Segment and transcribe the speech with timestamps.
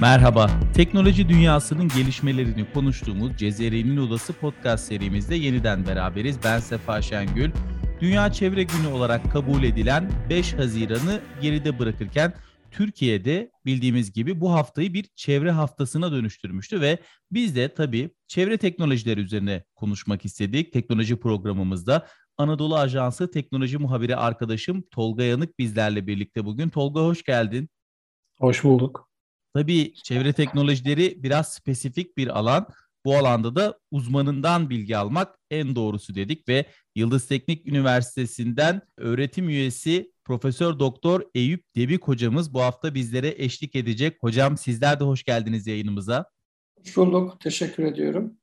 [0.00, 6.38] Merhaba, teknoloji dünyasının gelişmelerini konuştuğumuz Cezeri'nin Odası podcast serimizde yeniden beraberiz.
[6.44, 7.50] Ben Sefa Şengül.
[8.00, 12.34] Dünya Çevre Günü olarak kabul edilen 5 Haziran'ı geride bırakırken
[12.70, 16.98] Türkiye'de bildiğimiz gibi bu haftayı bir çevre haftasına dönüştürmüştü ve
[17.32, 20.72] biz de tabii çevre teknolojileri üzerine konuşmak istedik.
[20.72, 22.06] Teknoloji programımızda
[22.38, 26.68] Anadolu Ajansı teknoloji muhabiri arkadaşım Tolga Yanık bizlerle birlikte bugün.
[26.68, 27.68] Tolga hoş geldin.
[28.38, 29.09] Hoş bulduk.
[29.54, 32.68] Tabii çevre teknolojileri biraz spesifik bir alan.
[33.04, 40.12] Bu alanda da uzmanından bilgi almak en doğrusu dedik ve Yıldız Teknik Üniversitesi'nden öğretim üyesi
[40.24, 44.16] Profesör Doktor Eyüp Debik hocamız bu hafta bizlere eşlik edecek.
[44.20, 46.30] Hocam sizler de hoş geldiniz yayınımıza.
[46.78, 47.40] Hoş bulduk.
[47.40, 48.34] Teşekkür ediyorum.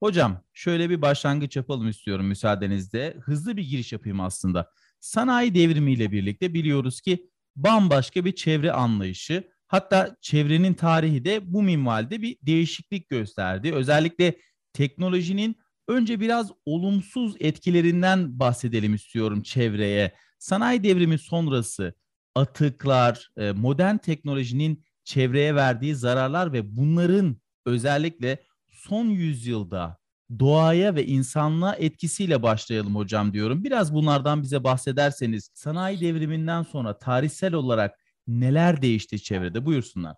[0.00, 3.16] Hocam şöyle bir başlangıç yapalım istiyorum müsaadenizle.
[3.20, 4.70] Hızlı bir giriş yapayım aslında.
[5.00, 12.22] Sanayi devrimiyle birlikte biliyoruz ki bambaşka bir çevre anlayışı, hatta çevrenin tarihi de bu minvalde
[12.22, 13.72] bir değişiklik gösterdi.
[13.74, 14.36] Özellikle
[14.72, 15.56] teknolojinin
[15.88, 20.12] önce biraz olumsuz etkilerinden bahsedelim istiyorum çevreye.
[20.38, 21.94] Sanayi devrimi sonrası
[22.34, 27.36] atıklar, e, modern teknolojinin çevreye verdiği zararlar ve bunların
[27.66, 29.98] özellikle son yüzyılda
[30.38, 33.64] doğaya ve insanlığa etkisiyle başlayalım hocam diyorum.
[33.64, 40.16] Biraz bunlardan bize bahsederseniz sanayi devriminden sonra tarihsel olarak neler değişti çevrede buyursunlar.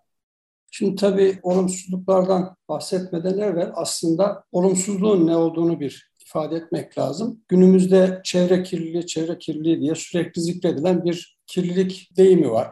[0.71, 7.41] Şimdi tabii olumsuzluklardan bahsetmeden evvel aslında olumsuzluğun ne olduğunu bir ifade etmek lazım.
[7.47, 12.67] Günümüzde çevre kirliliği, çevre kirliliği diye sürekli zikredilen bir kirlilik deyimi var.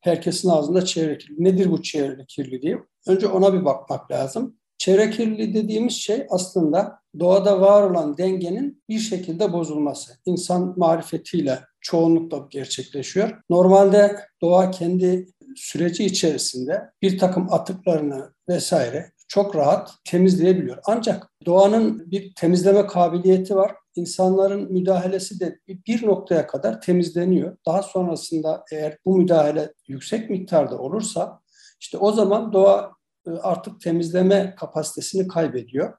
[0.00, 1.44] Herkesin ağzında çevre kirliliği.
[1.44, 2.78] Nedir bu çevre kirliliği?
[3.06, 4.56] Önce ona bir bakmak lazım.
[4.82, 10.12] Çevre kirliliği dediğimiz şey aslında doğada var olan dengenin bir şekilde bozulması.
[10.26, 13.42] İnsan marifetiyle çoğunlukla gerçekleşiyor.
[13.50, 20.78] Normalde doğa kendi süreci içerisinde bir takım atıklarını vesaire çok rahat temizleyebiliyor.
[20.86, 23.74] Ancak doğanın bir temizleme kabiliyeti var.
[23.96, 27.56] İnsanların müdahalesi de bir noktaya kadar temizleniyor.
[27.66, 31.40] Daha sonrasında eğer bu müdahale yüksek miktarda olursa
[31.80, 32.92] işte o zaman doğa
[33.42, 35.92] artık temizleme kapasitesini kaybediyor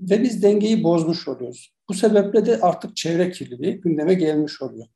[0.00, 1.74] ve biz dengeyi bozmuş oluyoruz.
[1.88, 4.86] Bu sebeple de artık çevre kirliliği gündeme gelmiş oluyor.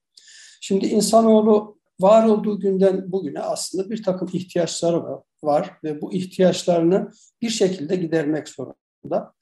[0.61, 5.03] Şimdi insanoğlu var olduğu günden bugüne aslında bir takım ihtiyaçları
[5.43, 7.11] var ve bu ihtiyaçlarını
[7.43, 9.33] bir şekilde gidermek zorunda.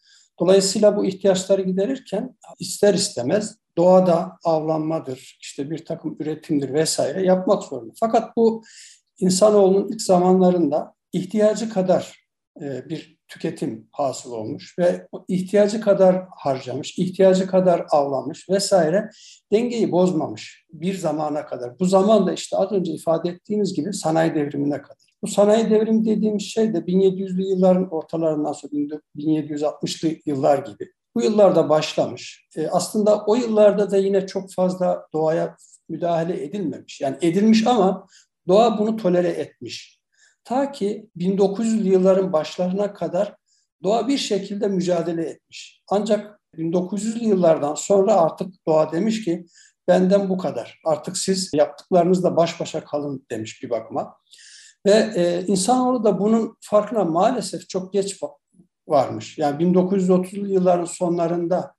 [0.40, 7.92] Dolayısıyla bu ihtiyaçları giderirken ister istemez doğada avlanmadır, işte bir takım üretimdir vesaire yapmak zorunda.
[8.00, 8.62] Fakat bu
[9.18, 12.23] insanoğlunun ilk zamanlarında ihtiyacı kadar e,
[12.60, 19.10] bir tüketim hasıl olmuş ve ihtiyacı kadar harcamış, ihtiyacı kadar avlamış vesaire
[19.52, 21.78] dengeyi bozmamış bir zamana kadar.
[21.78, 25.14] Bu zaman da işte az önce ifade ettiğimiz gibi sanayi devrimine kadar.
[25.22, 28.72] Bu sanayi devrimi dediğimiz şey de 1700'lü yılların ortalarından sonra
[29.16, 30.92] 1760'lı yıllar gibi.
[31.14, 32.48] Bu yıllarda başlamış.
[32.56, 35.56] E, aslında o yıllarda da yine çok fazla doğaya
[35.88, 37.00] müdahale edilmemiş.
[37.00, 38.06] Yani edilmiş ama
[38.48, 40.03] doğa bunu tolere etmiş.
[40.44, 43.36] Ta ki 1900'lü yılların başlarına kadar
[43.82, 45.82] doğa bir şekilde mücadele etmiş.
[45.88, 49.46] Ancak 1900'lü yıllardan sonra artık doğa demiş ki
[49.88, 50.80] benden bu kadar.
[50.84, 54.16] Artık siz yaptıklarınızla baş başa kalın demiş bir bakıma.
[54.86, 58.20] Ve e, insanoğlu da bunun farkına maalesef çok geç
[58.88, 59.38] varmış.
[59.38, 61.74] Yani 1930'lu yılların sonlarında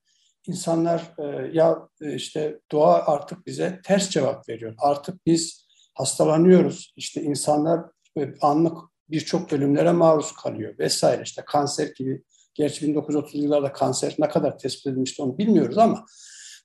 [0.48, 4.76] insanlar e, ya e, işte doğa artık bize ters cevap veriyor.
[4.78, 6.94] Artık biz hastalanıyoruz.
[6.96, 7.95] İşte insanlar
[8.42, 8.78] anlık
[9.10, 11.22] birçok ölümlere maruz kalıyor vesaire.
[11.22, 16.06] İşte kanser gibi, gerçi 1930 yıllarda kanser ne kadar tespit edilmişti onu bilmiyoruz ama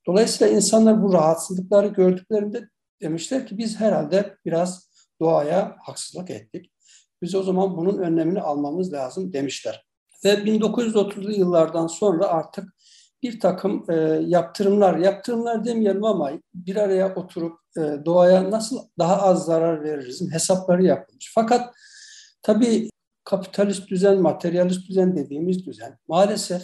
[0.07, 2.69] dolayısıyla insanlar bu rahatsızlıkları gördüklerinde
[3.03, 4.91] demişler ki biz herhalde biraz
[5.21, 6.73] doğaya haksızlık ettik.
[7.23, 9.87] Biz o zaman bunun önlemini almamız lazım demişler.
[10.25, 12.77] Ve 1930'lu yıllardan sonra artık
[13.23, 13.95] bir takım e,
[14.27, 20.85] yaptırımlar, yaptırımlar demeyelim ama bir araya oturup e, doğaya nasıl daha az zarar veririz hesapları
[20.85, 21.33] yapılmış.
[21.35, 21.75] Fakat
[22.43, 22.91] tabii
[23.25, 26.63] kapitalist düzen, materyalist düzen dediğimiz düzen maalesef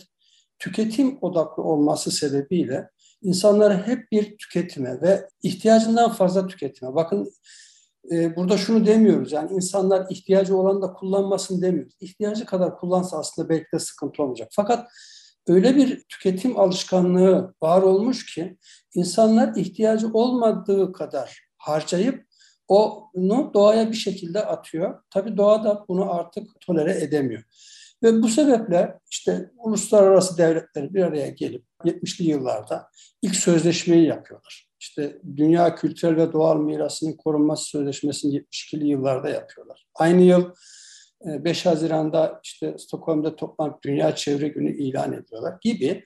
[0.59, 2.91] tüketim odaklı olması sebebiyle
[3.23, 6.95] insanları hep bir tüketime ve ihtiyacından fazla tüketime.
[6.95, 7.33] Bakın
[8.11, 11.97] e, burada şunu demiyoruz yani insanlar ihtiyacı olan da kullanmasın demiyoruz.
[12.01, 14.49] İhtiyacı kadar kullansa aslında belki de sıkıntı olmayacak.
[14.53, 14.89] Fakat
[15.49, 18.57] öyle bir tüketim alışkanlığı var olmuş ki
[18.95, 22.27] insanlar ihtiyacı olmadığı kadar harcayıp
[22.69, 25.03] onu doğaya bir şekilde atıyor.
[25.11, 27.43] Tabii doğa da bunu artık tolere edemiyor.
[28.03, 32.89] Ve bu sebeple işte uluslararası devletler bir araya gelip 70'li yıllarda
[33.23, 34.69] ilk sözleşmeyi yapıyorlar.
[34.81, 39.87] İşte Dünya Kültürel ve Doğal Mirasının Korunması Sözleşmesi'ni 72'li yıllarda yapıyorlar.
[39.95, 40.51] Aynı yıl
[41.25, 46.05] 5 Haziran'da işte Stockholm'da toplanıp Dünya Çevre Günü ilan ediyorlar gibi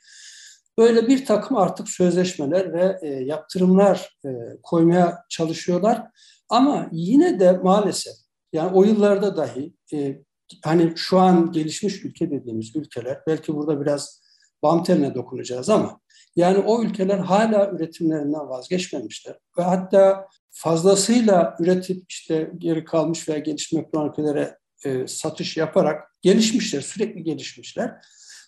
[0.78, 4.28] böyle bir takım artık sözleşmeler ve e, yaptırımlar e,
[4.62, 6.06] koymaya çalışıyorlar.
[6.48, 8.14] Ama yine de maalesef
[8.52, 10.22] yani o yıllarda dahi e,
[10.64, 14.22] hani şu an gelişmiş ülke dediğimiz ülkeler belki burada biraz
[14.62, 16.00] bam teline dokunacağız ama
[16.36, 19.38] yani o ülkeler hala üretimlerinden vazgeçmemişler.
[19.58, 26.80] Ve hatta fazlasıyla üretip işte geri kalmış veya gelişmekte olan ülkelere e, satış yaparak gelişmişler,
[26.80, 28.00] sürekli gelişmişler.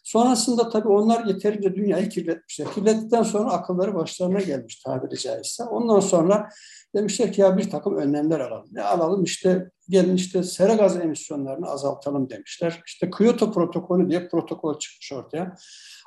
[0.05, 2.73] Sonrasında tabii onlar yeterince dünyayı kirletmişler.
[2.75, 5.65] Kirlettikten sonra akılları başlarına gelmiş tabiri caizse.
[5.65, 6.49] Ondan sonra
[6.95, 8.69] demişler ki ya bir takım önlemler alalım.
[8.73, 12.83] Ne alalım işte gelin işte sera gaz emisyonlarını azaltalım demişler.
[12.87, 15.55] İşte Kyoto protokolü diye protokol çıkmış ortaya.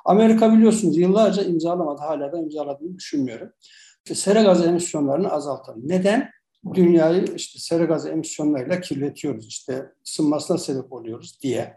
[0.04, 2.02] Amerika biliyorsunuz yıllarca imzalamadı.
[2.02, 3.52] Hala da imzaladığını düşünmüyorum.
[4.04, 5.82] İşte sera gaz emisyonlarını azaltalım.
[5.84, 6.30] Neden?
[6.74, 9.46] Dünyayı işte sera gaz emisyonlarıyla kirletiyoruz.
[9.46, 11.76] İşte ısınmasına sebep oluyoruz diye.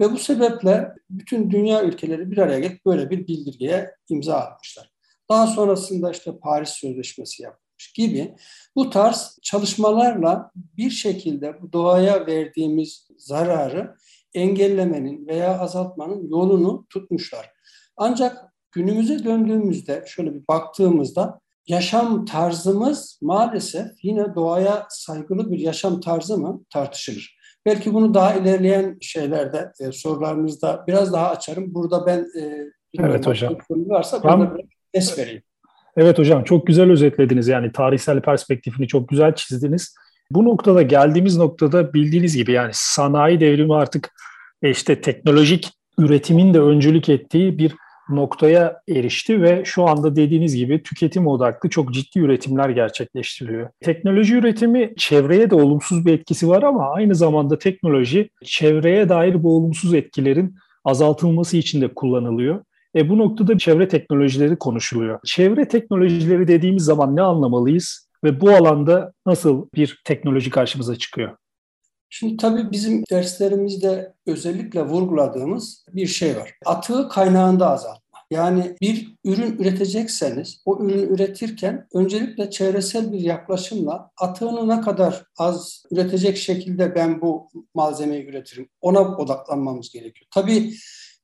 [0.00, 4.92] Ve bu sebeple bütün dünya ülkeleri bir araya gelip böyle bir bildirgeye imza atmışlar.
[5.28, 8.34] Daha sonrasında işte Paris Sözleşmesi yapılmış gibi
[8.76, 13.96] bu tarz çalışmalarla bir şekilde doğaya verdiğimiz zararı
[14.34, 17.50] engellemenin veya azaltmanın yolunu tutmuşlar.
[17.96, 26.38] Ancak günümüze döndüğümüzde şöyle bir baktığımızda yaşam tarzımız maalesef yine doğaya saygılı bir yaşam tarzı
[26.38, 27.36] mı tartışılır.
[27.66, 31.74] Belki bunu daha ilerleyen şeylerde, e, sorularınızda biraz daha açarım.
[31.74, 33.56] Burada ben e, evet hocam.
[33.70, 34.56] varsa ben,
[34.94, 35.42] es vereyim.
[35.96, 37.48] Evet hocam çok güzel özetlediniz.
[37.48, 39.94] Yani tarihsel perspektifini çok güzel çizdiniz.
[40.30, 44.12] Bu noktada geldiğimiz noktada bildiğiniz gibi yani sanayi devrimi artık
[44.62, 47.74] e, işte teknolojik üretimin de öncülük ettiği bir
[48.16, 53.68] noktaya erişti ve şu anda dediğiniz gibi tüketim odaklı çok ciddi üretimler gerçekleştiriliyor.
[53.80, 59.56] Teknoloji üretimi çevreye de olumsuz bir etkisi var ama aynı zamanda teknoloji çevreye dair bu
[59.56, 60.54] olumsuz etkilerin
[60.84, 62.64] azaltılması için de kullanılıyor.
[62.96, 65.20] E bu noktada çevre teknolojileri konuşuluyor.
[65.24, 71.36] Çevre teknolojileri dediğimiz zaman ne anlamalıyız ve bu alanda nasıl bir teknoloji karşımıza çıkıyor?
[72.14, 76.54] Şimdi tabii bizim derslerimizde özellikle vurguladığımız bir şey var.
[76.66, 78.01] Atığı kaynağında azaltma.
[78.32, 85.84] Yani bir ürün üretecekseniz o ürünü üretirken öncelikle çevresel bir yaklaşımla atığını ne kadar az
[85.90, 90.28] üretecek şekilde ben bu malzemeyi üretirim ona odaklanmamız gerekiyor.
[90.30, 90.72] Tabii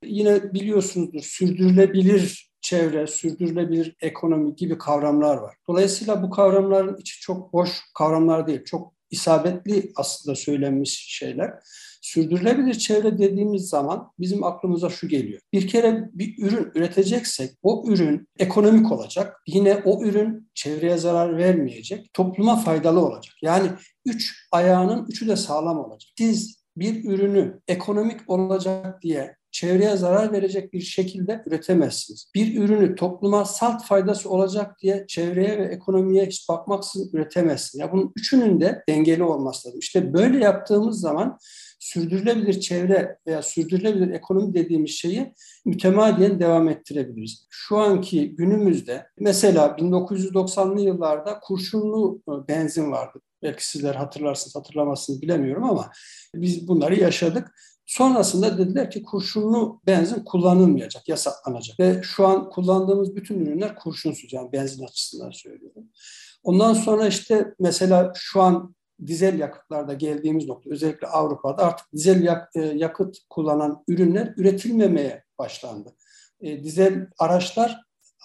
[0.05, 5.57] yine biliyorsunuzdur sürdürülebilir çevre, sürdürülebilir ekonomi gibi kavramlar var.
[5.69, 11.51] Dolayısıyla bu kavramların içi çok boş kavramlar değil, çok isabetli aslında söylenmiş şeyler.
[12.03, 15.41] Sürdürülebilir çevre dediğimiz zaman bizim aklımıza şu geliyor.
[15.53, 19.43] Bir kere bir ürün üreteceksek o ürün ekonomik olacak.
[19.47, 23.35] Yine o ürün çevreye zarar vermeyecek, topluma faydalı olacak.
[23.43, 23.71] Yani
[24.07, 26.11] üç ayağının üçü de sağlam olacak.
[26.19, 32.31] Siz bir ürünü ekonomik olacak diye çevreye zarar verecek bir şekilde üretemezsiniz.
[32.35, 37.81] Bir ürünü topluma salt faydası olacak diye çevreye ve ekonomiye hiç bakmaksızın üretemezsiniz.
[37.81, 39.81] Ya bunun üçünün de dengeli olması lazım.
[39.81, 41.39] İşte böyle yaptığımız zaman
[41.81, 45.35] sürdürülebilir çevre veya sürdürülebilir ekonomi dediğimiz şeyi
[45.67, 47.47] mütemadiyen devam ettirebiliriz.
[47.51, 53.21] Şu anki günümüzde mesela 1990'lı yıllarda kurşunlu e, benzin vardı.
[53.43, 55.91] Belki sizler hatırlarsınız hatırlamazsınız bilemiyorum ama
[56.35, 57.53] biz bunları yaşadık.
[57.89, 61.81] Sonrasında dediler ki kurşunlu benzin kullanılmayacak, yasaklanacak.
[61.81, 65.85] Ve şu an kullandığımız bütün ürünler kurşunsuz yani benzin açısından söylüyorum.
[66.43, 68.75] Ondan sonra işte mesela şu an
[69.07, 75.97] dizel yakıtlarda geldiğimiz nokta özellikle Avrupa'da artık dizel yak, e, yakıt kullanan ürünler üretilmemeye başlandı.
[76.41, 77.81] E, dizel araçlar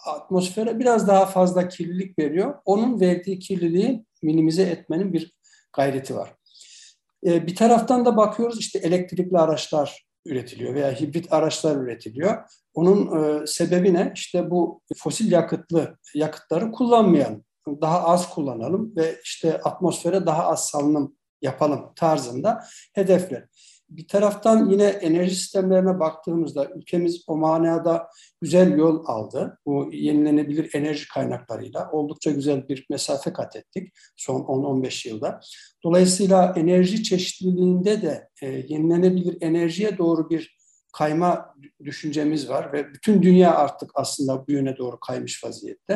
[0.05, 2.55] atmosfere biraz daha fazla kirlilik veriyor.
[2.65, 5.33] Onun verdiği kirliliği minimize etmenin bir
[5.73, 6.35] gayreti var.
[7.25, 12.37] E, bir taraftan da bakıyoruz işte elektrikli araçlar üretiliyor veya hibrit araçlar üretiliyor.
[12.73, 14.11] Onun e, sebebi ne?
[14.15, 17.43] İşte bu fosil yakıtlı yakıtları kullanmayan,
[17.81, 22.63] daha az kullanalım ve işte atmosfere daha az salınım yapalım tarzında
[22.93, 23.47] hedefler.
[23.97, 28.07] Bir taraftan yine enerji sistemlerine baktığımızda ülkemiz o manada
[28.41, 29.59] güzel yol aldı.
[29.65, 35.39] Bu yenilenebilir enerji kaynaklarıyla oldukça güzel bir mesafe kat ettik son 10-15 yılda.
[35.83, 40.57] Dolayısıyla enerji çeşitliliğinde de e, yenilenebilir enerjiye doğru bir
[40.93, 45.93] kayma düşüncemiz var ve bütün dünya artık aslında bu yöne doğru kaymış vaziyette.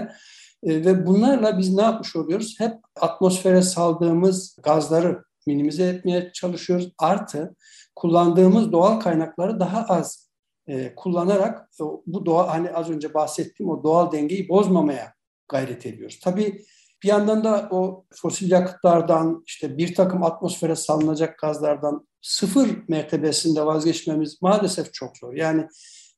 [0.64, 2.56] E, ve bunlarla biz ne yapmış oluyoruz?
[2.60, 6.92] Hep atmosfere saldığımız gazları minimize etmeye çalışıyoruz.
[6.98, 7.56] Artı
[7.96, 10.30] kullandığımız doğal kaynakları daha az
[10.68, 15.14] e, kullanarak e, bu doğa hani az önce bahsettiğim o doğal dengeyi bozmamaya
[15.48, 16.20] gayret ediyoruz.
[16.24, 16.66] Tabii
[17.04, 24.42] Bir yandan da o fosil yakıtlardan işte bir takım atmosfere salınacak gazlardan sıfır mertebesinde vazgeçmemiz
[24.42, 25.34] maalesef çok zor.
[25.34, 25.68] Yani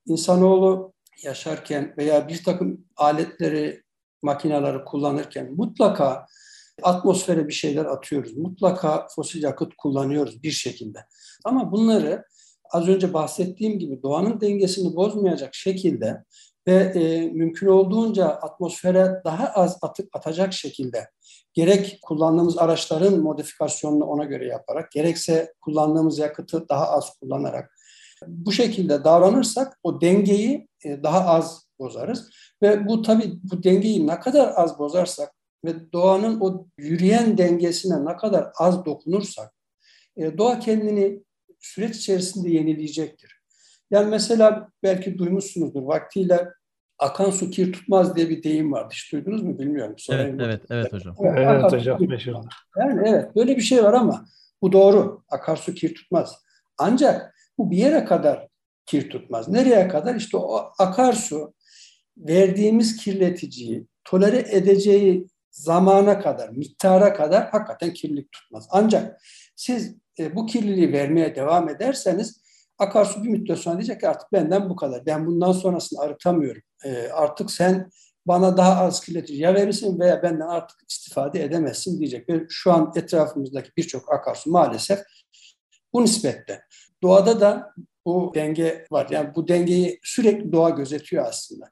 [0.05, 0.93] insanoğlu
[1.23, 3.83] yaşarken veya bir takım aletleri,
[4.21, 6.25] makineleri kullanırken mutlaka
[6.83, 8.37] atmosfere bir şeyler atıyoruz.
[8.37, 10.99] Mutlaka fosil yakıt kullanıyoruz bir şekilde.
[11.45, 12.23] Ama bunları
[12.71, 16.23] az önce bahsettiğim gibi doğanın dengesini bozmayacak şekilde
[16.67, 21.09] ve e, mümkün olduğunca atmosfere daha az atık atacak şekilde
[21.53, 27.71] gerek kullandığımız araçların modifikasyonunu ona göre yaparak gerekse kullandığımız yakıtı daha az kullanarak
[28.27, 32.29] bu şekilde davranırsak o dengeyi e, daha az bozarız
[32.61, 38.17] ve bu tabii bu dengeyi ne kadar az bozarsak ve doğanın o yürüyen dengesine ne
[38.17, 39.53] kadar az dokunursak
[40.17, 41.23] e, doğa kendini
[41.59, 43.39] süreç içerisinde yenileyecektir.
[43.91, 46.47] Yani mesela belki duymuşsunuzdur vaktiyle
[46.99, 48.89] akan su kir tutmaz diye bir deyim vardı.
[48.93, 49.95] Hiç duydunuz mu bilmiyorum.
[49.97, 51.15] Sorayım evet, evet, evet hocam.
[51.23, 51.71] Evet, evet
[52.11, 52.49] hocam.
[52.77, 54.25] Yani evet böyle bir şey var ama
[54.61, 55.23] bu doğru.
[55.29, 56.35] Akarsu kir tutmaz.
[56.77, 58.47] Ancak bu bir yere kadar
[58.85, 59.47] kir tutmaz.
[59.47, 60.15] Nereye kadar?
[60.15, 61.53] İşte o akarsu
[62.17, 68.67] verdiğimiz kirleticiyi tolere edeceği zamana kadar, miktara kadar hakikaten kirlilik tutmaz.
[68.71, 69.21] Ancak
[69.55, 72.41] siz e, bu kirliliği vermeye devam ederseniz
[72.77, 75.05] akarsu bir müddet sonra diyecek ki artık benden bu kadar.
[75.05, 76.61] Ben bundan sonrasını arıtamıyorum.
[76.85, 77.89] E, artık sen
[78.25, 82.29] bana daha az kirletici ya verirsin veya benden artık istifade edemezsin diyecek.
[82.29, 84.99] Ve şu an etrafımızdaki birçok akarsu maalesef
[85.93, 86.61] bu nispette.
[87.03, 87.73] Doğada da
[88.05, 89.07] bu denge var.
[89.09, 91.65] Yani bu dengeyi sürekli doğa gözetiyor aslında.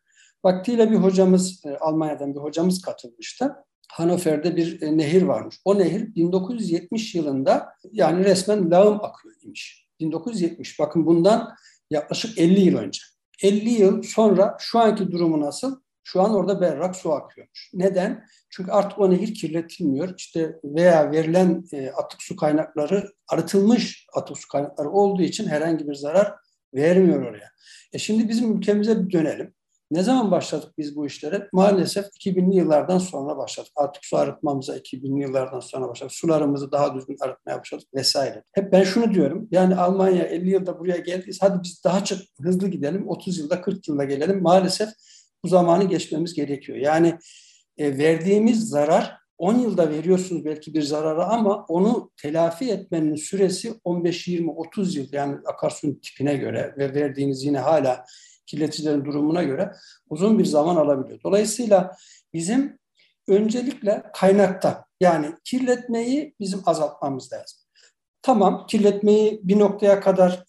[0.43, 3.55] Vaktiyle bir hocamız, e, Almanya'dan bir hocamız katılmıştı.
[3.91, 5.59] Hanover'de bir e, nehir varmış.
[5.65, 9.87] O nehir 1970 yılında yani resmen lağım akıyor imiş.
[9.99, 11.55] 1970 bakın bundan
[11.89, 13.01] yaklaşık 50 yıl önce.
[13.43, 15.79] 50 yıl sonra şu anki durumu nasıl?
[16.03, 17.71] Şu an orada berrak su akıyormuş.
[17.73, 18.25] Neden?
[18.49, 20.13] Çünkü artık o nehir kirletilmiyor.
[20.17, 25.95] İşte veya verilen e, atık su kaynakları arıtılmış atık su kaynakları olduğu için herhangi bir
[25.95, 26.33] zarar
[26.73, 27.51] vermiyor oraya.
[27.93, 29.53] E şimdi bizim ülkemize bir dönelim.
[29.91, 31.49] Ne zaman başladık biz bu işlere?
[31.53, 33.71] Maalesef 2000'li yıllardan sonra başladık.
[33.75, 36.13] Artık su arıtmamıza 2000'li yıllardan sonra başladık.
[36.13, 38.43] Sularımızı daha düzgün arıtmaya başladık vesaire.
[38.51, 39.47] Hep ben şunu diyorum.
[39.51, 41.37] Yani Almanya 50 yılda buraya geldiyiz.
[41.41, 43.09] Hadi biz daha çok hızlı gidelim.
[43.09, 44.41] 30 yılda 40 yılda gelelim.
[44.41, 44.89] Maalesef
[45.43, 46.77] bu zamanı geçmemiz gerekiyor.
[46.77, 47.17] Yani
[47.77, 54.27] e, verdiğimiz zarar 10 yılda veriyorsunuz belki bir zararı ama onu telafi etmenin süresi 15,
[54.27, 58.05] 20, 30 yıl yani akarsuyun tipine göre ve verdiğiniz yine hala
[58.47, 59.71] kirleticilerin durumuna göre
[60.09, 61.19] uzun bir zaman alabiliyor.
[61.23, 61.95] Dolayısıyla
[62.33, 62.79] bizim
[63.27, 67.59] öncelikle kaynakta yani kirletmeyi bizim azaltmamız lazım.
[68.21, 70.43] Tamam kirletmeyi bir noktaya kadar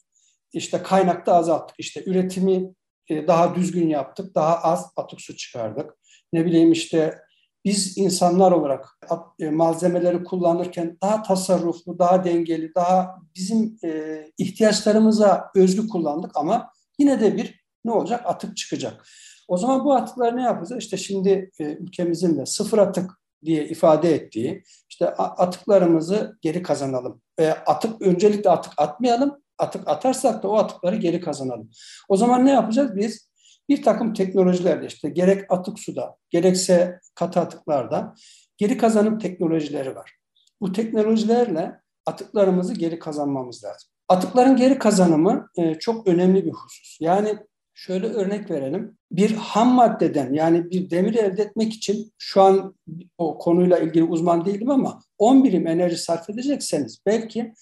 [0.53, 1.77] işte kaynakta azalttık.
[1.81, 2.75] İşte üretimi
[3.09, 4.35] e, daha düzgün yaptık.
[4.35, 5.95] Daha az atık su çıkardık.
[6.33, 7.19] Ne bileyim işte
[7.65, 8.99] biz insanlar olarak
[9.41, 17.21] e, malzemeleri kullanırken daha tasarruflu, daha dengeli, daha bizim e, ihtiyaçlarımıza özgü kullandık ama yine
[17.21, 17.58] de bir
[17.89, 18.23] ne olacak?
[18.25, 19.05] Atık çıkacak.
[19.49, 20.83] O zaman bu atıkları ne yapacağız?
[20.83, 23.11] İşte şimdi e, ülkemizin de sıfır atık
[23.45, 27.23] diye ifade ettiği işte atıklarımızı geri kazanalım.
[27.39, 29.43] E, atık öncelikle atık atmayalım.
[29.59, 31.71] Atık atarsak da o atıkları geri kazanalım.
[32.09, 32.97] O zaman ne yapacağız?
[32.97, 33.29] Biz
[33.69, 38.15] bir takım teknolojilerle işte gerek atık suda gerekse katı atıklarda
[38.57, 40.13] geri kazanım teknolojileri var.
[40.61, 43.91] Bu teknolojilerle atıklarımızı geri kazanmamız lazım.
[44.09, 46.99] Atıkların geri kazanımı e, çok önemli bir husus.
[47.01, 47.39] Yani
[47.79, 48.99] Şöyle örnek verelim.
[49.11, 52.75] Bir ham maddeden yani bir demir elde etmek için şu an
[53.19, 57.53] o konuyla ilgili uzman değilim ama 10 birim enerji sarf edecekseniz belki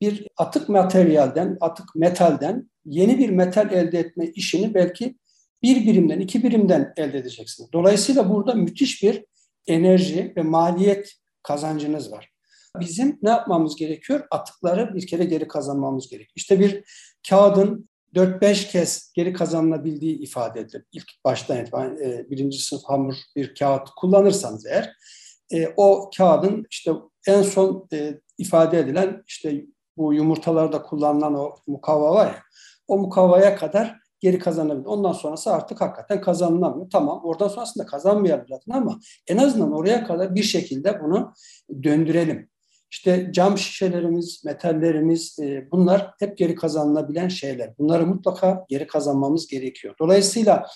[0.00, 5.18] bir atık materyalden, atık metalden yeni bir metal elde etme işini belki
[5.62, 7.72] bir birimden, iki birimden elde edeceksiniz.
[7.72, 9.24] Dolayısıyla burada müthiş bir
[9.66, 11.12] enerji ve maliyet
[11.42, 12.32] kazancınız var.
[12.80, 14.26] Bizim ne yapmamız gerekiyor?
[14.30, 16.32] Atıkları bir kere geri kazanmamız gerekiyor.
[16.36, 16.84] İşte bir
[17.28, 20.84] kağıdın 4-5 kez geri kazanılabildiği ifade edilir.
[20.92, 24.96] İlk baştan itibaren e, birinci sınıf hamur bir kağıt kullanırsanız eğer
[25.52, 26.92] e, o kağıdın işte
[27.26, 29.64] en son e, ifade edilen işte
[29.96, 32.42] bu yumurtalarda kullanılan o mukavva var ya
[32.88, 34.86] o mukavvaya kadar geri kazanabilir.
[34.86, 36.90] Ondan sonrası artık hakikaten kazanılamıyor.
[36.90, 41.32] Tamam oradan sonrasında kazanmayalım zaten ama en azından oraya kadar bir şekilde bunu
[41.82, 42.51] döndürelim.
[42.92, 47.78] İşte cam şişelerimiz, metallerimiz e, bunlar hep geri kazanılabilen şeyler.
[47.78, 49.94] Bunları mutlaka geri kazanmamız gerekiyor.
[50.00, 50.66] Dolayısıyla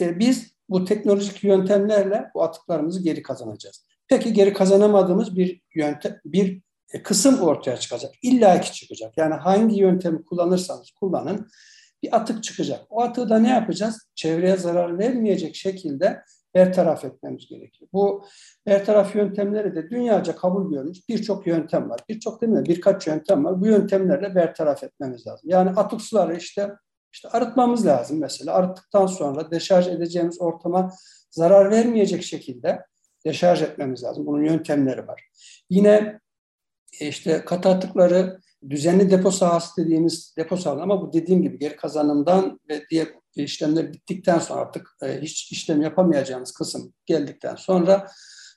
[0.00, 3.86] e, biz bu teknolojik yöntemlerle bu atıklarımızı geri kazanacağız.
[4.08, 8.14] Peki geri kazanamadığımız bir yöntem, bir e, kısım ortaya çıkacak.
[8.22, 9.12] İlla ki çıkacak.
[9.16, 11.48] Yani hangi yöntemi kullanırsanız kullanın
[12.02, 12.80] bir atık çıkacak.
[12.90, 14.08] O atığı da ne yapacağız?
[14.14, 16.22] Çevreye zarar vermeyecek şekilde
[16.54, 17.88] bertaraf etmemiz gerekiyor.
[17.92, 18.24] Bu
[18.66, 22.00] bertaraf yöntemleri de dünyaca kabul görmüş birçok yöntem var.
[22.08, 22.64] Birçok değil mi?
[22.66, 23.60] Birkaç yöntem var.
[23.60, 25.50] Bu yöntemlerle bertaraf etmemiz lazım.
[25.50, 26.70] Yani atık suları işte
[27.12, 28.54] işte arıtmamız lazım mesela.
[28.54, 30.90] Arıttıktan sonra deşarj edeceğimiz ortama
[31.30, 32.82] zarar vermeyecek şekilde
[33.26, 34.26] deşarj etmemiz lazım.
[34.26, 35.28] Bunun yöntemleri var.
[35.70, 36.20] Yine
[37.00, 42.60] işte katı atıkları düzenli depo sahası dediğimiz depo sahası ama bu dediğim gibi geri kazanımdan
[42.68, 43.08] ve diğer
[43.42, 48.06] işlemler bittikten sonra artık e, hiç işlem yapamayacağımız kısım geldikten sonra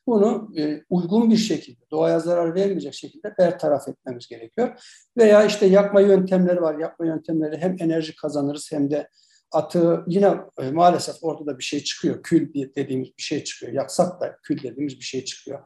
[0.08, 4.80] bunu e, uygun bir şekilde, doğaya zarar vermeyecek şekilde bertaraf etmemiz gerekiyor.
[5.18, 6.80] Veya işte yakma yöntemleri var.
[6.80, 9.10] Yakma yöntemleri hem enerji kazanırız hem de
[9.52, 12.24] atığı yine e, maalesef orada da bir şey çıkıyor.
[12.24, 13.74] Kül dediğimiz bir şey çıkıyor.
[13.74, 15.60] Yaksak da kül dediğimiz bir şey çıkıyor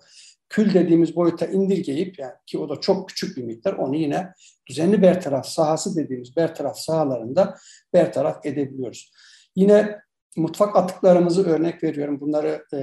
[0.51, 4.33] kül dediğimiz boyuta indirgeyip yani ki o da çok küçük bir miktar onu yine
[4.69, 7.55] düzenli bertaraf sahası dediğimiz bertaraf sahalarında
[7.93, 9.11] bertaraf edebiliyoruz.
[9.55, 9.99] Yine
[10.37, 12.21] mutfak atıklarımızı örnek veriyorum.
[12.21, 12.77] Bunları e,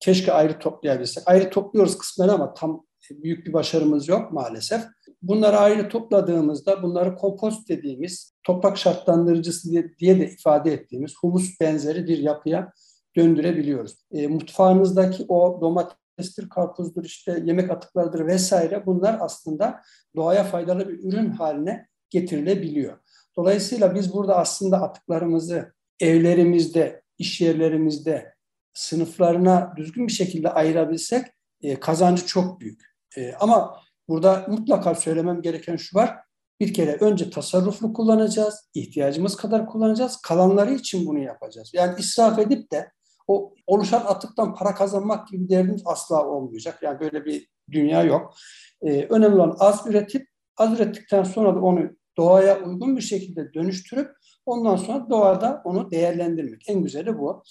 [0.00, 1.22] keşke ayrı toplayabilsek.
[1.26, 4.82] Ayrı topluyoruz kısmen ama tam büyük bir başarımız yok maalesef.
[5.22, 12.06] Bunları ayrı topladığımızda bunları kompost dediğimiz toprak şartlandırıcısı diye, diye de ifade ettiğimiz humus benzeri
[12.06, 12.72] bir yapıya
[13.16, 13.96] döndürebiliyoruz.
[14.12, 19.82] E, mutfağınızdaki o domates domatestir, karpuzdur, işte yemek atıklarıdır vesaire bunlar aslında
[20.16, 22.98] doğaya faydalı bir ürün haline getirilebiliyor.
[23.36, 28.34] Dolayısıyla biz burada aslında atıklarımızı evlerimizde, iş yerlerimizde
[28.74, 31.26] sınıflarına düzgün bir şekilde ayırabilsek
[31.62, 32.82] e, kazancı çok büyük.
[33.16, 36.16] E, ama burada mutlaka söylemem gereken şu var.
[36.60, 41.70] Bir kere önce tasarruflu kullanacağız, ihtiyacımız kadar kullanacağız, kalanları için bunu yapacağız.
[41.74, 42.90] Yani israf edip de
[43.30, 46.78] o oluşan atıktan para kazanmak gibi bir derdimiz asla olmayacak.
[46.82, 48.34] Yani böyle bir dünya yok.
[48.82, 54.10] Ee, önemli olan az üretip, az ürettikten sonra da onu doğaya uygun bir şekilde dönüştürüp
[54.46, 56.68] ondan sonra doğada onu değerlendirmek.
[56.68, 57.42] En güzeli bu.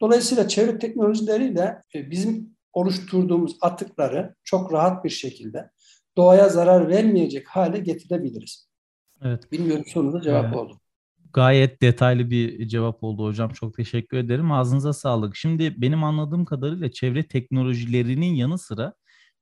[0.00, 5.70] Dolayısıyla çevre teknolojileriyle e, bizim oluşturduğumuz atıkları çok rahat bir şekilde
[6.16, 8.68] doğaya zarar vermeyecek hale getirebiliriz.
[9.22, 9.52] Evet.
[9.52, 10.56] Bilmiyorum sonunda cevap evet.
[10.56, 10.80] oldu.
[11.32, 13.50] Gayet detaylı bir cevap oldu hocam.
[13.52, 14.52] Çok teşekkür ederim.
[14.52, 15.36] Ağzınıza sağlık.
[15.36, 18.94] Şimdi benim anladığım kadarıyla çevre teknolojilerinin yanı sıra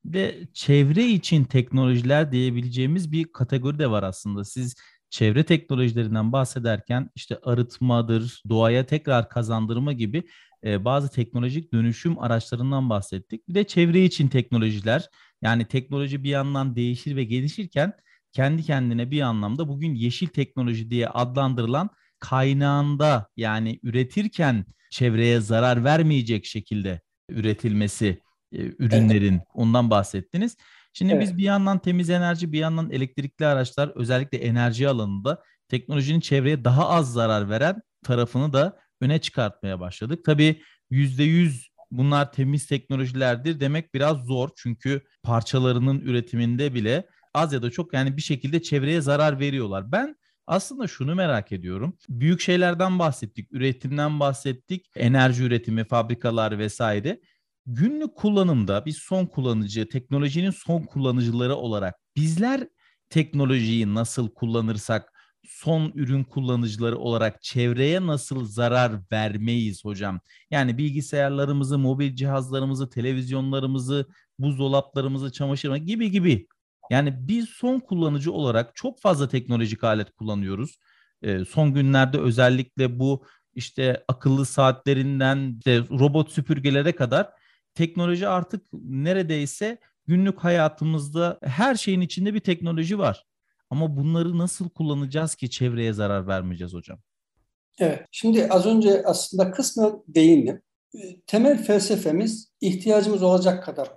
[0.05, 4.44] ve çevre için teknolojiler diyebileceğimiz bir kategori de var aslında.
[4.44, 4.75] Siz
[5.11, 10.22] çevre teknolojilerinden bahsederken işte arıtmadır, doğaya tekrar kazandırma gibi
[10.64, 13.49] e, bazı teknolojik dönüşüm araçlarından bahsettik.
[13.49, 15.09] Bir de çevre için teknolojiler
[15.42, 17.92] yani teknoloji bir yandan değişir ve gelişirken
[18.37, 26.46] kendi kendine bir anlamda bugün yeşil teknoloji diye adlandırılan kaynağında yani üretirken çevreye zarar vermeyecek
[26.46, 28.20] şekilde üretilmesi
[28.53, 29.46] e, ürünlerin evet.
[29.55, 30.57] ondan bahsettiniz.
[30.92, 31.22] Şimdi evet.
[31.22, 36.88] biz bir yandan temiz enerji bir yandan elektrikli araçlar özellikle enerji alanında teknolojinin çevreye daha
[36.88, 40.25] az zarar veren tarafını da öne çıkartmaya başladık.
[40.25, 47.62] Tabii yüzde yüz bunlar temiz teknolojilerdir demek biraz zor çünkü parçalarının üretiminde bile az ya
[47.62, 49.92] da çok yani bir şekilde çevreye zarar veriyorlar.
[49.92, 51.96] Ben aslında şunu merak ediyorum.
[52.09, 57.20] Büyük şeylerden bahsettik, üretimden bahsettik, enerji üretimi, fabrikalar vesaire.
[57.66, 62.68] Günlük kullanımda bir son kullanıcı, teknolojinin son kullanıcıları olarak bizler
[63.11, 65.12] teknolojiyi nasıl kullanırsak
[65.44, 70.20] son ürün kullanıcıları olarak çevreye nasıl zarar vermeyiz hocam?
[70.51, 76.46] Yani bilgisayarlarımızı, mobil cihazlarımızı, televizyonlarımızı, buzdolaplarımızı, çamaşır gibi gibi
[76.90, 80.79] yani biz son kullanıcı olarak çok fazla teknolojik alet kullanıyoruz.
[81.22, 87.31] E, son günlerde özellikle bu işte akıllı saatlerinden işte robot süpürgelere kadar
[87.75, 93.25] teknoloji artık neredeyse günlük hayatımızda her şeyin içinde bir teknoloji var.
[93.70, 96.99] Ama bunları nasıl kullanacağız ki çevreye zarar vermeyeceğiz hocam?
[97.79, 100.62] Evet, şimdi az önce aslında kısmen değindim.
[101.27, 103.88] Temel felsefemiz ihtiyacımız olacak kadar.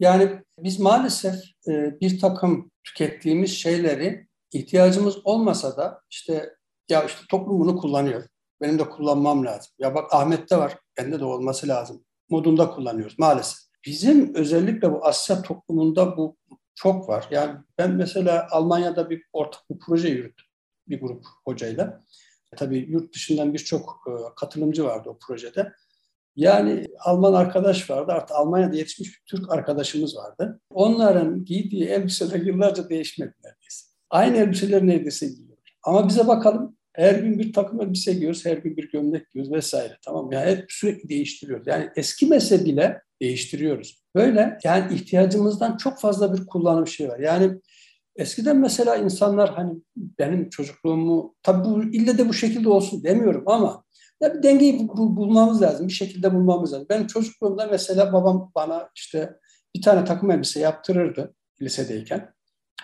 [0.00, 1.34] Yani biz maalesef
[1.68, 6.54] e, bir takım tükettiğimiz şeyleri ihtiyacımız olmasa da işte
[6.88, 8.24] ya işte toplum bunu kullanıyor.
[8.60, 9.72] Benim de kullanmam lazım.
[9.78, 10.78] Ya bak Ahmet'te var.
[10.98, 12.04] Bende de olması lazım.
[12.30, 13.58] Modunda kullanıyoruz maalesef.
[13.86, 16.36] Bizim özellikle bu Asya toplumunda bu
[16.74, 17.28] çok var.
[17.30, 20.46] Yani ben mesela Almanya'da bir ortak bir proje yürüttüm.
[20.88, 22.04] Bir grup hocayla.
[22.56, 25.72] Tabii yurt dışından birçok e, katılımcı vardı o projede.
[26.36, 28.12] Yani Alman arkadaş vardı.
[28.12, 30.60] Artık Almanya'da yetişmiş bir Türk arkadaşımız vardı.
[30.70, 33.86] Onların giydiği elbiseler yıllarca değişmedi neredeyse.
[34.10, 35.56] Aynı elbiseler neredeyse giyiyor.
[35.82, 39.98] Ama bize bakalım her gün bir takım elbise giyiyoruz, her gün bir gömlek giyiyoruz vesaire.
[40.04, 41.66] Tamam yani hep sürekli değiştiriyoruz.
[41.66, 44.02] Yani eski mese bile değiştiriyoruz.
[44.14, 47.18] Böyle yani ihtiyacımızdan çok fazla bir kullanım şey var.
[47.18, 47.60] Yani
[48.16, 53.84] eskiden mesela insanlar hani benim çocukluğumu tabii bu ille de bu şekilde olsun demiyorum ama
[54.20, 55.88] Ya bir dengeyi bu, bulmamız lazım.
[55.88, 56.86] Bir şekilde bulmamız lazım.
[56.90, 59.36] Ben çocukluğumda mesela babam bana işte
[59.76, 62.34] bir tane takım elbise yaptırırdı lisedeyken.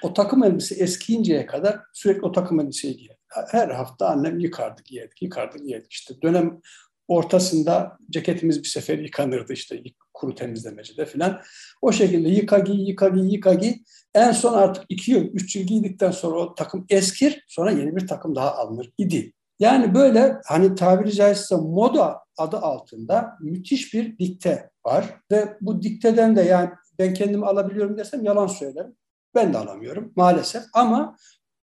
[0.02, 3.16] O takım elbise eskiyinceye kadar sürekli o takım elbiseyi giyer.
[3.50, 5.92] Her hafta annem yıkardı, giyerdik, yıkardı, giyerdik.
[5.92, 6.60] İşte dönem
[7.08, 9.82] ortasında ceketimiz bir sefer yıkanırdı işte
[10.14, 11.40] kuru temizlemecide filan.
[11.82, 13.74] O şekilde yıka giy, yıka giy, yıka giy.
[14.14, 18.06] En son artık iki yıl, üç yıl giydikten sonra o takım eskir, sonra yeni bir
[18.06, 19.32] takım daha alınır idi.
[19.62, 26.36] Yani böyle hani tabiri caizse moda adı altında müthiş bir dikte var ve bu dikteden
[26.36, 28.96] de yani ben kendimi alabiliyorum desem yalan söylerim.
[29.34, 31.16] Ben de alamıyorum maalesef ama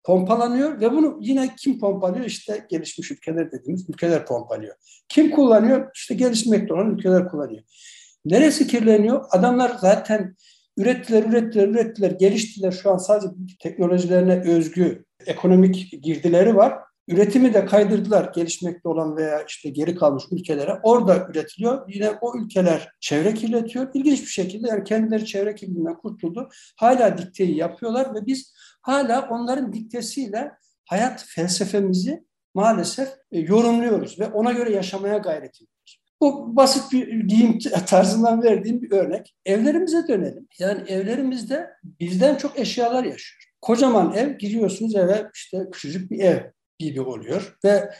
[0.03, 2.25] pompalanıyor ve bunu yine kim pompalıyor?
[2.25, 4.75] İşte gelişmiş ülkeler dediğimiz ülkeler pompalıyor.
[5.09, 5.91] Kim kullanıyor?
[5.95, 7.63] İşte gelişmekte olan ülkeler kullanıyor.
[8.25, 9.25] Neresi kirleniyor?
[9.31, 10.35] Adamlar zaten
[10.77, 12.71] ürettiler, ürettiler, ürettiler, geliştiler.
[12.71, 13.27] Şu an sadece
[13.59, 16.84] teknolojilerine özgü ekonomik girdileri var.
[17.07, 20.79] Üretimi de kaydırdılar gelişmekte olan veya işte geri kalmış ülkelere.
[20.83, 21.89] Orada üretiliyor.
[21.89, 23.87] Yine o ülkeler çevre kirletiyor.
[23.93, 26.49] İlginç bir şekilde yani kendileri çevre kirliliğinden kurtuldu.
[26.75, 30.51] Hala dikteyi yapıyorlar ve biz hala onların diktesiyle
[30.85, 36.01] hayat felsefemizi maalesef e, yorumluyoruz ve ona göre yaşamaya gayret ediyoruz.
[36.21, 39.35] Bu basit bir giyim tarzından verdiğim bir örnek.
[39.45, 40.47] Evlerimize dönelim.
[40.59, 43.51] Yani evlerimizde bizden çok eşyalar yaşıyor.
[43.61, 47.91] Kocaman ev, giriyorsunuz eve işte küçücük bir ev gibi oluyor ve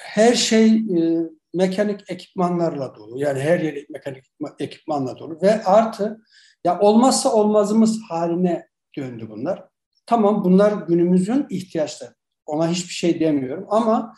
[0.00, 1.20] her şey e,
[1.54, 3.18] mekanik ekipmanlarla dolu.
[3.18, 4.24] Yani her yer mekanik
[4.58, 6.20] ekipmanla dolu ve artı
[6.64, 9.64] ya olmazsa olmazımız haline döndü bunlar.
[10.06, 12.14] Tamam bunlar günümüzün ihtiyaçları.
[12.46, 14.14] Ona hiçbir şey demiyorum ama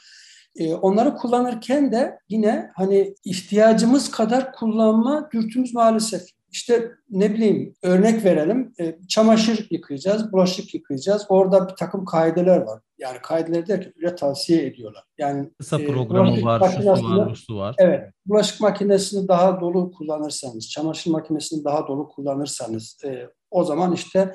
[0.57, 6.22] e, onları kullanırken de yine hani ihtiyacımız kadar kullanma dürtümüz maalesef.
[6.55, 11.27] İşte ne bileyim örnek verelim e, çamaşır yıkayacağız, bulaşık yıkayacağız.
[11.29, 12.81] Orada bir takım kaideler var.
[12.99, 15.05] Yani kaideler derken öyle tavsiye ediyorlar.
[15.19, 17.75] Yani kısa e, programı e, var, şusu var, şusu var.
[17.79, 18.11] Evet.
[18.27, 24.35] Bulaşık makinesini daha dolu kullanırsanız, çamaşır makinesini daha dolu kullanırsanız e, o zaman işte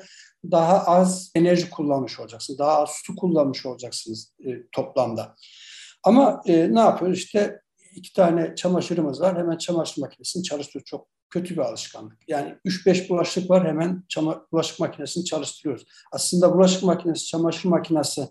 [0.50, 2.58] daha az enerji kullanmış olacaksınız.
[2.58, 5.34] Daha az su kullanmış olacaksınız e, toplamda.
[6.02, 7.18] Ama e, ne yapıyoruz?
[7.18, 7.60] İşte
[7.94, 9.38] iki tane çamaşırımız var.
[9.38, 10.90] Hemen çamaşır makinesini çalıştırıyoruz.
[10.90, 12.18] Çok kötü bir alışkanlık.
[12.28, 15.86] Yani 3-5 bulaşık var hemen çama, bulaşık makinesini çalıştırıyoruz.
[16.12, 18.28] Aslında bulaşık makinesi, çamaşır makinesi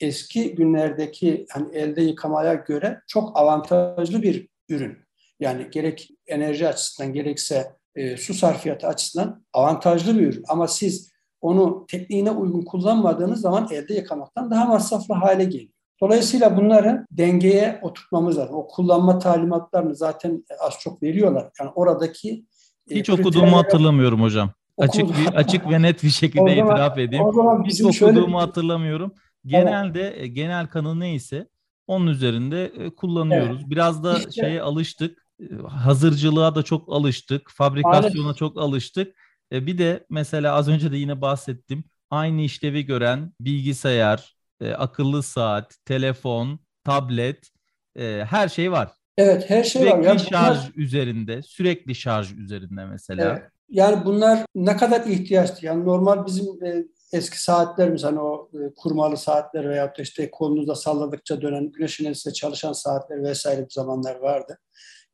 [0.00, 4.98] eski günlerdeki hani elde yıkamaya göre çok avantajlı bir ürün.
[5.40, 10.44] Yani gerek enerji açısından gerekse e, su sarfiyatı açısından avantajlı bir ürün.
[10.48, 15.75] Ama siz onu tekniğine uygun kullanmadığınız zaman elde yıkamaktan daha masraflı hale geliyor.
[16.00, 18.56] Dolayısıyla bunları dengeye oturtmamız lazım.
[18.56, 21.50] O kullanma talimatlarını zaten az çok veriyorlar.
[21.60, 22.44] Yani oradaki
[22.90, 24.50] e, hiç okuduğumu hatırlamıyorum hocam.
[24.78, 27.24] Açık bir, açık ve net bir şekilde zaman, itiraf edeyim.
[27.24, 28.36] O zaman hiç okuduğumu şöyle...
[28.36, 29.14] hatırlamıyorum.
[29.46, 30.24] Genelde tamam.
[30.24, 31.48] E, genel kanı neyse
[31.86, 33.58] onun üzerinde e, kullanıyoruz.
[33.60, 33.70] Evet.
[33.70, 35.26] Biraz da işte, şeye alıştık.
[35.68, 37.50] Hazırcılığa da çok alıştık.
[37.50, 38.34] Fabrikasyona Aynen.
[38.34, 39.16] çok alıştık.
[39.52, 41.84] Bir de mesela az önce de yine bahsettim.
[42.10, 47.50] Aynı işlevi gören bilgisayar, e, akıllı saat, telefon, tablet,
[47.98, 48.92] e, her şey var.
[49.16, 50.04] Evet, her şey sürekli var.
[50.04, 50.72] Yani şarj bunlar...
[50.76, 53.32] üzerinde, sürekli şarj üzerinde mesela.
[53.32, 53.50] Evet.
[53.68, 55.66] Yani bunlar ne kadar ihtiyaçtı?
[55.66, 60.74] Yani normal bizim e, eski saatlerimiz hani o e, kurmalı saatler veya da işte kolunuzda
[60.74, 64.58] salladıkça dönen güneş enerjisiyle çalışan saatler vesaire bir zamanlar vardı.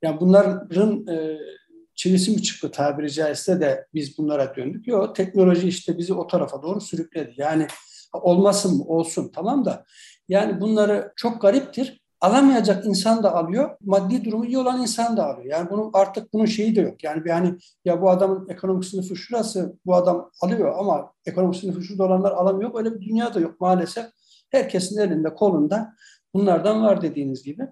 [0.03, 1.39] Yani bunların e,
[1.95, 4.87] çivisi mi çıktı tabiri caizse de biz bunlara döndük.
[4.87, 7.35] Yok teknoloji işte bizi o tarafa doğru sürükledi.
[7.37, 7.67] Yani
[8.13, 8.85] olmasın?
[8.87, 9.85] Olsun tamam da.
[10.29, 12.03] Yani bunları çok gariptir.
[12.21, 15.45] Alamayacak insan da alıyor, maddi durumu iyi olan insan da alıyor.
[15.45, 17.05] Yani bunun artık bunun şeyi de yok.
[17.05, 22.05] Yani yani ya bu adamın ekonomik sınıfı şurası, bu adam alıyor ama ekonomik sınıfı şurada
[22.05, 22.71] olanlar alamıyor.
[22.75, 24.07] Öyle bir dünya da yok maalesef.
[24.51, 25.95] Herkesin elinde, kolunda
[26.35, 27.63] bunlardan var dediğiniz gibi.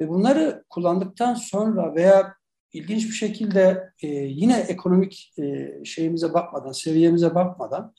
[0.00, 2.34] Ve bunları kullandıktan sonra veya
[2.72, 7.94] ilginç bir şekilde e, yine ekonomik e, şeyimize bakmadan, seviyemize bakmadan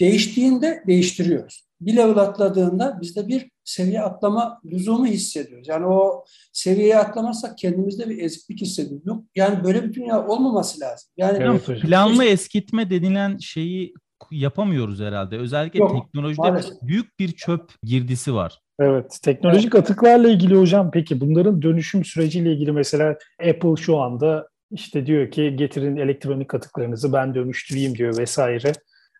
[0.00, 1.70] değiştiğinde değiştiriyoruz.
[1.80, 5.68] Bir level atladığında bizde bir seviye atlama lüzumu hissediyoruz.
[5.68, 9.06] Yani o seviyeye atlamazsak kendimizde bir eziklik hissediyoruz.
[9.06, 11.10] Yok, yani böyle bir dünya olmaması lazım.
[11.16, 13.94] Yani evet, planlı eskitme denilen şeyi
[14.30, 15.38] yapamıyoruz herhalde.
[15.38, 16.82] Özellikle Yok, teknolojide maalesef.
[16.82, 18.60] büyük bir çöp girdisi var.
[18.80, 19.84] Evet, teknolojik evet.
[19.84, 23.16] atıklarla ilgili hocam peki bunların dönüşüm süreciyle ilgili mesela
[23.48, 28.72] Apple şu anda işte diyor ki getirin elektronik atıklarınızı ben dönüştüreyim diyor vesaire.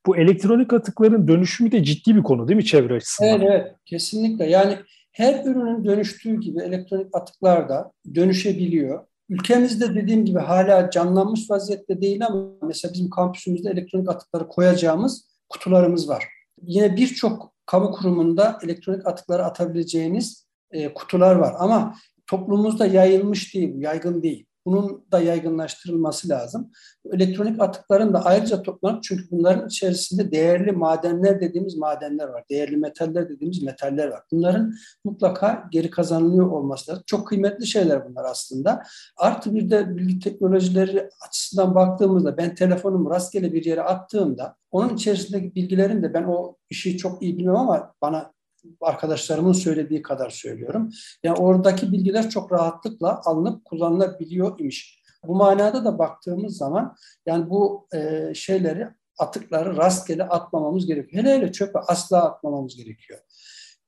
[0.07, 3.31] Bu elektronik atıkların dönüşümü de ciddi bir konu değil mi çevre açısından?
[3.31, 4.47] Evet, evet kesinlikle.
[4.47, 4.79] Yani
[5.13, 9.05] her ürünün dönüştüğü gibi elektronik atıklar da dönüşebiliyor.
[9.29, 16.09] Ülkemizde dediğim gibi hala canlanmış vaziyette değil ama mesela bizim kampüsümüzde elektronik atıkları koyacağımız kutularımız
[16.09, 16.29] var.
[16.63, 21.95] Yine birçok kamu kurumunda elektronik atıkları atabileceğiniz e, kutular var ama
[22.27, 24.47] toplumumuzda yayılmış değil, yaygın değil.
[24.67, 26.71] Bunun da yaygınlaştırılması lazım.
[27.13, 32.45] Elektronik atıkların da ayrıca toplanıp çünkü bunların içerisinde değerli madenler dediğimiz madenler var.
[32.51, 34.23] Değerli metaller dediğimiz metaller var.
[34.33, 37.05] Bunların mutlaka geri kazanılıyor olması lazım.
[37.07, 38.83] Çok kıymetli şeyler bunlar aslında.
[39.17, 45.55] Artı bir de bilgi teknolojileri açısından baktığımızda ben telefonumu rastgele bir yere attığımda onun içerisindeki
[45.55, 48.33] bilgilerin de ben o işi çok iyi bilmem ama bana
[48.81, 50.91] arkadaşlarımın söylediği kadar söylüyorum.
[51.23, 55.01] Yani oradaki bilgiler çok rahatlıkla alınıp kullanılabiliyor imiş.
[55.27, 56.97] Bu manada da baktığımız zaman
[57.27, 61.23] yani bu e, şeyleri atıkları rastgele atmamamız gerekiyor.
[61.23, 63.19] Hele hele çöpe asla atmamamız gerekiyor.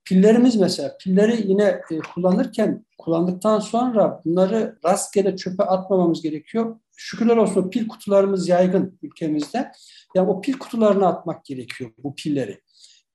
[0.04, 6.80] Pillerimiz mesela, pilleri yine e, kullanırken, kullandıktan sonra bunları rastgele çöpe atmamamız gerekiyor.
[6.96, 9.72] Şükürler olsun pil kutularımız yaygın ülkemizde.
[10.14, 12.60] Yani o pil kutularına atmak gerekiyor bu pilleri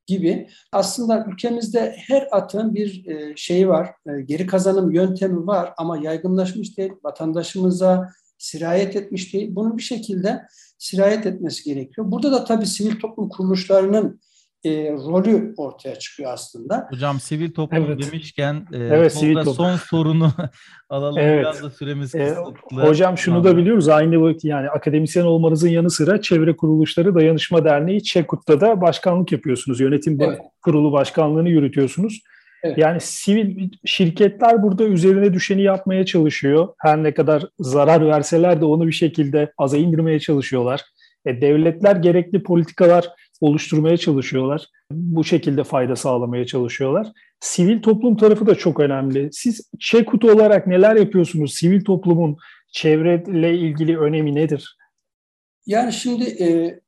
[0.08, 0.48] gibi.
[0.72, 6.78] Aslında ülkemizde her atın bir e, şeyi var, e, geri kazanım yöntemi var ama yaygınlaşmış
[6.78, 9.54] değil, vatandaşımıza sirayet etmiş değil.
[9.54, 10.42] Bunu bir şekilde
[10.78, 12.10] sirayet etmesi gerekiyor.
[12.10, 14.20] Burada da tabii sivil toplum kuruluşlarının
[14.64, 16.88] e, rolü ortaya çıkıyor aslında.
[16.90, 18.02] Hocam sivil toplum evet.
[18.02, 19.54] demişken e, evet, sivil toplum.
[19.54, 20.32] son sorunu
[20.88, 21.18] alalım.
[21.18, 21.40] Evet.
[21.40, 22.82] Biraz da süremiz e, kısıtlı.
[22.82, 23.88] E, hocam şunu da biliyoruz.
[23.88, 29.80] Aynı vakit yani akademisyen olmanızın yanı sıra Çevre Kuruluşları Dayanışma Derneği ÇEKUT'ta da başkanlık yapıyorsunuz.
[29.80, 30.38] Yönetim evet.
[30.62, 32.22] kurulu başkanlığını yürütüyorsunuz.
[32.62, 32.78] Evet.
[32.78, 36.68] Yani sivil şirketler burada üzerine düşeni yapmaya çalışıyor.
[36.78, 40.84] Her ne kadar zarar verseler de onu bir şekilde aza indirmeye çalışıyorlar.
[41.26, 43.08] E, devletler gerekli politikalar
[43.40, 44.66] oluşturmaya çalışıyorlar.
[44.90, 47.06] Bu şekilde fayda sağlamaya çalışıyorlar.
[47.40, 49.28] Sivil toplum tarafı da çok önemli.
[49.32, 51.54] Siz ÇEKUT olarak neler yapıyorsunuz?
[51.54, 52.36] Sivil toplumun
[52.72, 54.76] çevreyle ilgili önemi nedir?
[55.66, 56.80] Yani şimdi e,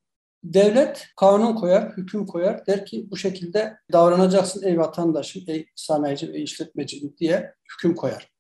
[0.45, 2.67] devlet kanun koyar, hüküm koyar.
[2.67, 8.31] Der ki bu şekilde davranacaksın ey vatandaşım, ey sanayici, ey işletmeci diye hüküm koyar.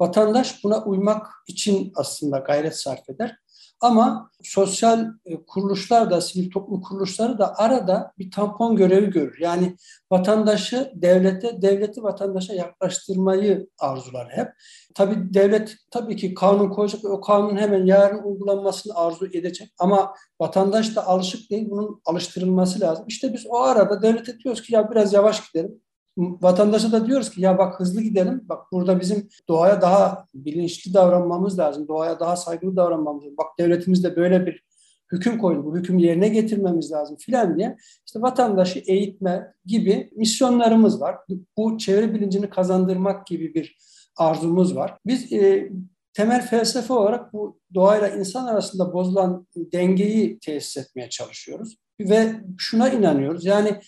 [0.00, 3.36] Vatandaş buna uymak için aslında gayret sarf eder.
[3.80, 9.38] Ama sosyal e, kuruluşlar da, sivil toplum kuruluşları da arada bir tampon görevi görür.
[9.40, 9.76] Yani
[10.10, 14.48] vatandaşı devlete, devleti vatandaşa yaklaştırmayı arzular hep.
[14.94, 19.72] Tabii devlet tabii ki kanun koyacak ve o kanun hemen yarın uygulanmasını arzu edecek.
[19.78, 23.04] Ama vatandaş da alışık değil, bunun alıştırılması lazım.
[23.08, 25.80] İşte biz o arada devlete diyoruz ki ya biraz yavaş gidelim
[26.18, 28.40] vatandaşa da diyoruz ki ya bak hızlı gidelim.
[28.48, 31.88] Bak burada bizim doğaya daha bilinçli davranmamız lazım.
[31.88, 33.36] Doğaya daha saygılı davranmamız lazım.
[33.38, 34.64] Bak devletimizde böyle bir
[35.12, 35.64] hüküm koydu.
[35.64, 37.76] Bu hüküm yerine getirmemiz lazım filan diye.
[38.06, 41.16] İşte vatandaşı eğitme gibi misyonlarımız var.
[41.56, 43.78] Bu çevre bilincini kazandırmak gibi bir
[44.16, 44.98] arzumuz var.
[45.06, 45.72] Biz e,
[46.12, 51.76] temel felsefe olarak bu doğayla insan arasında bozulan dengeyi tesis etmeye çalışıyoruz.
[52.00, 53.44] Ve şuna inanıyoruz.
[53.44, 53.80] Yani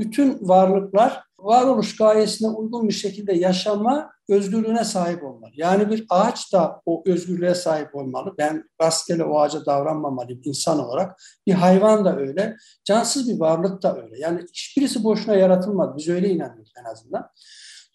[0.00, 5.50] bütün varlıklar varoluş gayesine uygun bir şekilde yaşama özgürlüğüne sahip olmalı.
[5.54, 8.34] Yani bir ağaç da o özgürlüğe sahip olmalı.
[8.38, 11.22] Ben rastgele o ağaca davranmamalıyım insan olarak.
[11.46, 12.56] Bir hayvan da öyle.
[12.84, 14.18] Cansız bir varlık da öyle.
[14.18, 15.96] Yani hiçbirisi boşuna yaratılmadı.
[15.96, 17.30] Biz öyle inanıyoruz en azından.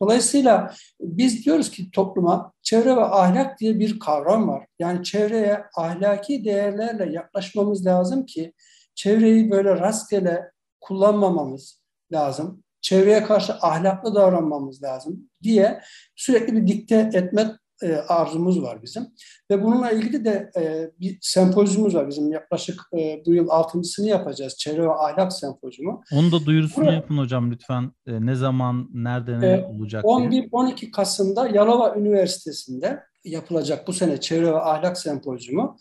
[0.01, 4.65] Dolayısıyla biz diyoruz ki topluma çevre ve ahlak diye bir kavram var.
[4.80, 8.54] Yani çevreye ahlaki değerlerle yaklaşmamız lazım ki
[8.95, 10.51] çevreyi böyle rastgele
[10.82, 15.82] kullanmamamız lazım çevreye karşı ahlaklı davranmamız lazım diye
[16.15, 19.08] sürekli bir dikte etme e, arzumuz var bizim.
[19.52, 24.58] Ve bununla ilgili de e, bir sempozyumumuz var bizim yaklaşık e, bu yıl altıncısını yapacağız.
[24.58, 26.04] Çevre ve ahlak sempozyumu.
[26.13, 27.91] Onu da duyurusunu Burada, yapın hocam lütfen.
[28.08, 34.52] E, ne zaman, nerede ne e, olacak 11-12 Kasım'da Yalova Üniversitesi'nde yapılacak bu sene Çevre
[34.52, 35.78] ve Ahlak Sempozyumu.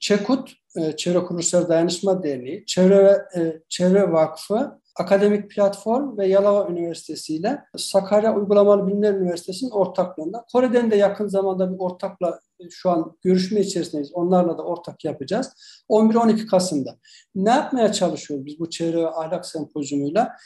[0.00, 6.68] ÇEKUT, e, Çevre Kuruluşları Dayanışma Derneği, Çevre ve e, Çevre Vakfı Akademik Platform ve Yalova
[6.70, 10.44] Üniversitesi ile Sakarya Uygulamalı Bilimler Üniversitesi'nin ortaklığında.
[10.52, 14.12] Kore'den de yakın zamanda bir ortakla şu an görüşme içerisindeyiz.
[14.12, 15.52] Onlarla da ortak yapacağız.
[15.88, 16.96] 11-12 Kasım'da.
[17.34, 20.36] Ne yapmaya çalışıyoruz biz bu çevre ve ahlak sempozyumuyla?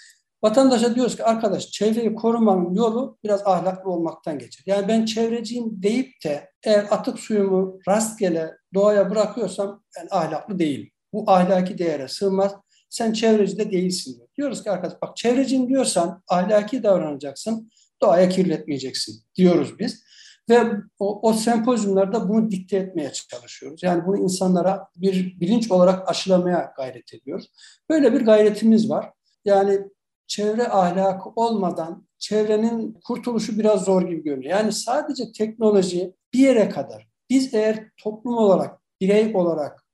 [0.43, 4.63] Vatandaşa diyoruz ki arkadaş çevreyi korumanın yolu biraz ahlaklı olmaktan geçer.
[4.67, 10.91] Yani ben çevreciyim deyip de eğer atık suyumu rastgele doğaya bırakıyorsam ben ahlaklı değilim.
[11.13, 12.53] Bu ahlaki değere sığmaz.
[12.89, 14.29] Sen çevreci de değilsin diyor.
[14.37, 17.71] Diyoruz ki arkadaş bak çevrecin diyorsan ahlaki davranacaksın,
[18.03, 20.07] doğaya kirletmeyeceksin diyoruz biz.
[20.51, 20.61] Ve
[20.99, 23.83] o, o sempozyumlarda bunu dikte etmeye çalışıyoruz.
[23.83, 27.51] Yani bunu insanlara bir bilinç olarak aşılamaya gayret ediyoruz.
[27.91, 29.13] Böyle bir gayretimiz var.
[29.45, 29.81] Yani
[30.27, 34.51] çevre ahlakı olmadan çevrenin kurtuluşu biraz zor gibi görünüyor.
[34.51, 37.09] Yani sadece teknoloji bir yere kadar.
[37.31, 39.85] Biz eğer toplum olarak, birey olarak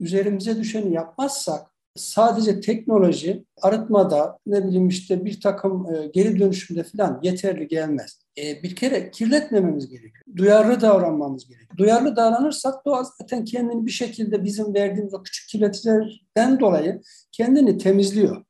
[0.00, 7.20] üzerimize düşeni yapmazsak sadece teknoloji arıtmada ne bileyim işte bir takım e, geri dönüşümde falan
[7.22, 8.20] yeterli gelmez.
[8.38, 10.24] E, bir kere kirletmememiz gerekiyor.
[10.36, 11.76] Duyarlı davranmamız gerekiyor.
[11.76, 17.00] Duyarlı davranırsak doğa zaten kendini bir şekilde bizim verdiğimiz o küçük kirleticilerden dolayı
[17.32, 18.44] kendini temizliyor.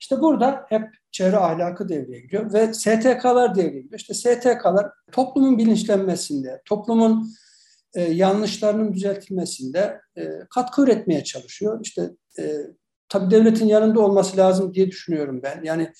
[0.00, 4.00] İşte burada hep çevre ahlakı devreye giriyor ve STK'lar devreye giriyor.
[4.00, 7.34] İşte STK'lar toplumun bilinçlenmesinde, toplumun
[7.94, 11.80] e, yanlışlarının düzeltilmesinde e, katkı üretmeye çalışıyor.
[11.82, 12.56] İşte e,
[13.08, 15.62] tabii devletin yanında olması lazım diye düşünüyorum ben.
[15.64, 15.92] Yani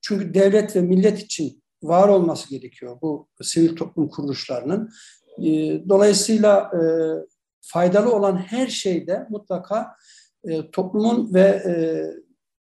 [0.00, 4.90] çünkü devlet ve millet için var olması gerekiyor bu sivil toplum kuruluşlarının.
[5.38, 5.48] E,
[5.88, 6.82] dolayısıyla e,
[7.60, 9.96] faydalı olan her şeyde mutlaka
[10.44, 11.72] e, toplumun ve e,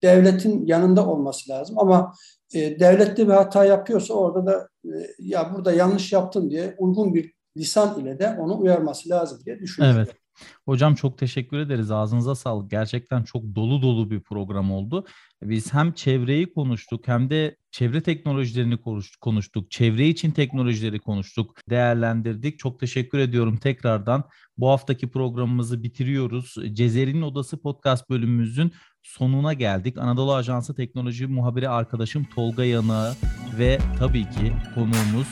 [0.03, 1.79] devletin yanında olması lazım.
[1.79, 2.13] Ama
[2.55, 7.34] e, devlette bir hata yapıyorsa orada da e, ya burada yanlış yaptın diye uygun bir
[7.57, 9.99] lisan ile de onu uyarması lazım diye düşünüyorum.
[9.99, 10.17] Evet.
[10.65, 11.91] Hocam çok teşekkür ederiz.
[11.91, 12.71] Ağzınıza sağlık.
[12.71, 15.07] Gerçekten çok dolu dolu bir program oldu.
[15.43, 18.79] Biz hem çevreyi konuştuk hem de çevre teknolojilerini
[19.21, 19.71] konuştuk.
[19.71, 22.59] Çevre için teknolojileri konuştuk, değerlendirdik.
[22.59, 24.25] Çok teşekkür ediyorum tekrardan.
[24.59, 26.55] Bu haftaki programımızı bitiriyoruz.
[26.73, 29.99] Cezeri'nin Odası podcast bölümümüzün sonuna geldik.
[29.99, 33.15] Anadolu Ajansı Teknoloji muhabiri arkadaşım Tolga Yanığı
[33.59, 35.29] ve tabii ki konuğumuz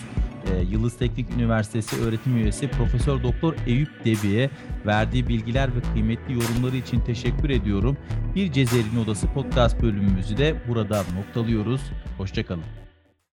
[0.51, 4.51] e, Yıldız Teknik Üniversitesi öğretim üyesi Profesör Doktor Eyüp Debi'ye
[4.87, 7.97] verdiği bilgiler ve kıymetli yorumları için teşekkür ediyorum.
[8.35, 11.81] Bir Cezeri'nin Odası podcast bölümümüzü de burada noktalıyoruz.
[12.19, 12.82] Hoşçakalın.